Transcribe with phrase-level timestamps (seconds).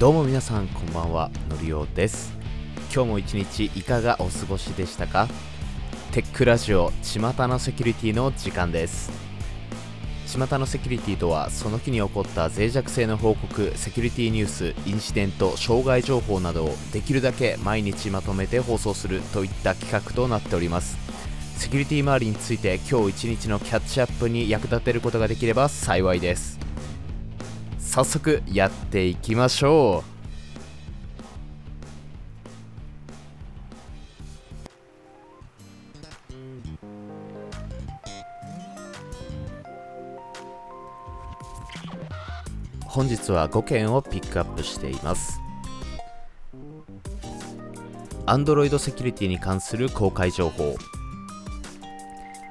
[0.00, 2.32] どうも皆さんこんばんはのりおです。
[2.90, 5.28] 今日も一日いかがお過ごしでしたか？
[6.12, 9.12] テックラジオ巷のセキュリティの時間です。
[10.26, 20.96] 巷のセキュリティとはその日に起こった脆弱性の報告セキュリティニュースインシデント障害情報などをできるだけ毎日まとめて放送するといった企画となっております。
[21.58, 26.58] セキュリティ周りについて今日一日のキャッチアップに役立てることができれば幸いです。
[27.90, 30.10] 早速やっていきましょう。
[42.84, 45.40] 本日は5件をピックアップしています。
[48.26, 50.76] Android セキュリティに関する公開情報。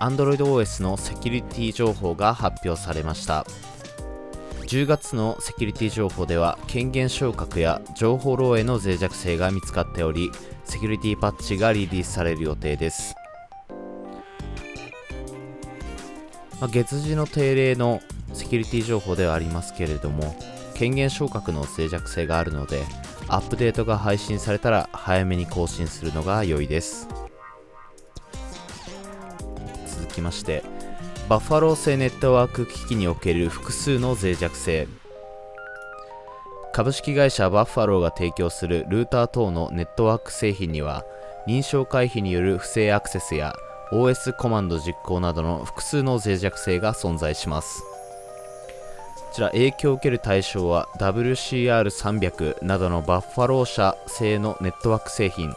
[0.00, 3.46] AndroidOS のセキュリティ情報が発表されました。
[4.70, 10.30] 10月のセキュリティ情報では権限昇格や情報漏洩の脆弱性が見つかっており
[10.62, 13.16] セキュリティパッチがリリースされる予定です、
[16.60, 18.00] まあ、月次の定例の
[18.32, 20.36] セキュリティ情報ではありますけれども
[20.74, 22.84] 権限昇格の脆弱性があるので
[23.26, 27.08] アップデートが配信されたら早めに更新するのが良いです。
[29.88, 30.62] 続きまして
[31.30, 34.88] バッファロー製ネットワーク機器における複数の脆弱性。
[36.72, 41.04] 株式会社バッファローが提供するルーター等のネットワーク製品には
[41.46, 43.54] 認証回避による不正アクセスや
[43.92, 47.84] OS コマンド実行などの複数の脆弱性が存在します。
[49.28, 55.54] こちら影響を受ける対象は WCR300 などのバッファロー社製のネットワーク製品。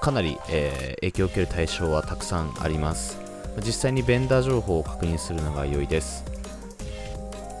[0.00, 3.31] かなり、えー、影響を受ける対象はたくさんあります。
[3.58, 6.24] 実際にベンダー情報を確認するのが良いです。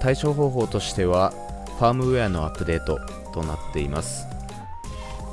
[0.00, 1.32] 対処方法としては
[1.78, 2.98] ファームウェアのアップデート
[3.32, 4.26] となっています。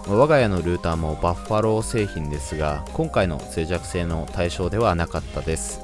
[0.07, 5.81] 我が家のルーターもバッファロー製品ですが今回の脆弱性の対象ではなかったです。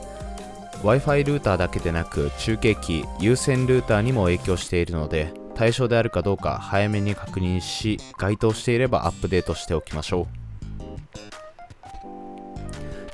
[0.81, 10.27] Wi-Fi ルーターだけでなく中継機有線ルーターにも影響しているので対象であるかどうか早めに確認し該当していればアップデートしておきましょう。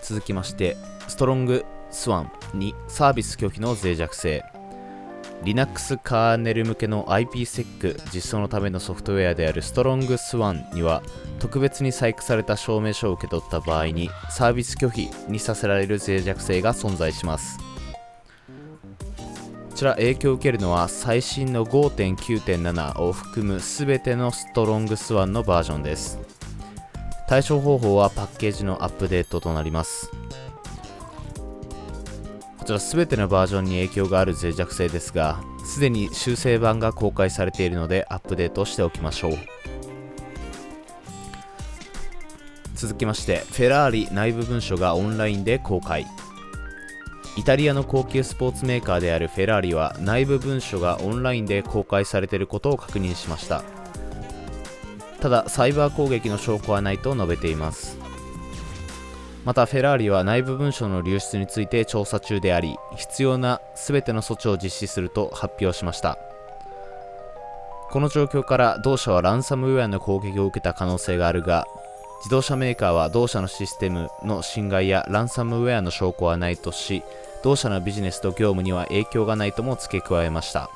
[0.02, 0.76] 続きまして
[1.12, 4.46] ストロングスワンにサービス拒否の脆弱性。
[5.44, 11.04] Linux カーネル向けの IPsec 実装のためのソフトウェアである StrongSwan には
[11.38, 17.58] 特別に細工された証明書を受け取った場合にサービス拒否にさせられる脆弱性が存在します。
[17.58, 17.64] こ
[19.76, 26.20] ちら影響を受けるのは最新の5.9.7を含む全ての StrongSwan のバージョンです。
[27.28, 30.10] 対処方法はパッケージのアップデートとなります。
[32.62, 39.32] こちら全てのバージョンに影響がある脆弱性ですがすでに修正版が公開されているのでアップデートしておきましょう。
[42.76, 46.06] 続きましてフェラーリ内部文書がオンラインで公開。
[47.36, 53.64] イタリアの高級スポーツメーカーであるフェラーリは内部文書がオンラインで公開されていることを確認しました。
[55.20, 58.11] ただサイバー攻撃の証拠はないと述べています。
[59.44, 66.18] またフェラーリは内部文書の流出について調査中であり必要な全ての措置を実施すると発表しました。
[67.90, 71.66] この状況から同社はランサムウェアの攻撃を受けた可能性があるが
[72.20, 77.04] 自動車メーカーは同社のシステムの侵害やランサムウェアの証拠はないとし
[77.44, 80.70] 同社のビジネスと業務には影響がないとも付け加えました。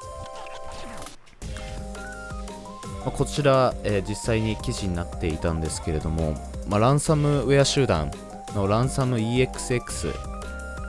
[3.06, 6.34] こちら、えー、実際に記事になっていたんですけれども、
[6.68, 8.12] まあ、ランサムウェア集団
[8.56, 10.14] のランサム EXX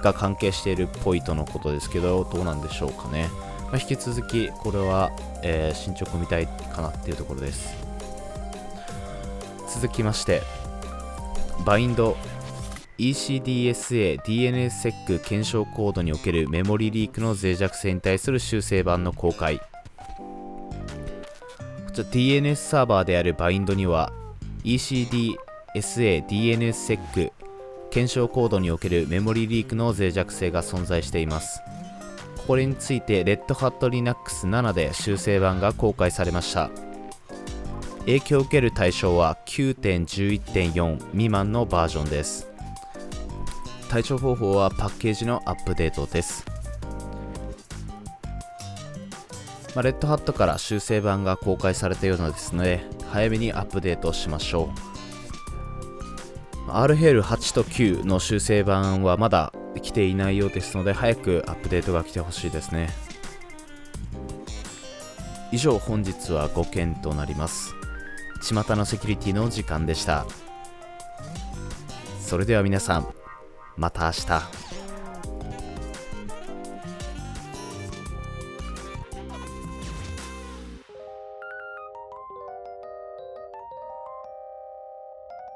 [0.03, 3.29] が関係しているっぽいとのことですけど、どうなんでしょうかね。
[3.65, 5.11] まあ、引き続き、これは、
[5.43, 7.75] えー、進捗を見たいかなっていうところです。
[9.69, 10.43] 続きまして、
[11.65, 12.17] バインド
[12.99, 19.59] ECDSA DNSSEC 検証コードにおけるメモリリークの脆弱性に対する修正版の公開。
[19.59, 19.65] こ
[21.93, 24.13] ちら DNS サーバーであるバインドには
[24.65, 25.37] ECDSA
[26.27, 27.33] DNSSEC
[27.97, 31.63] 検証コードにおけるメモリリークの脆弱性が存在しています。
[32.47, 36.69] これについて Red Hat Linux 7で修正版が公開されました。
[38.01, 42.47] 影響を受ける対象は9.11.4未満のバージョンです。
[43.89, 46.45] 対処方法はパッケージのアップデートです。
[49.75, 54.96] まあ、レッドハットから修正版が公開されたようなですので早めにアップデートしましょう。
[56.69, 62.89] RHEL8 と9の修正版はまだ来ていないようですので早くアップデートが来てほしいですね。
[65.53, 67.75] 以上本日は5件となります。
[68.43, 70.27] 巷のセキュリティの時間でした。
[72.21, 73.07] それでは皆さん
[73.77, 74.66] また明日。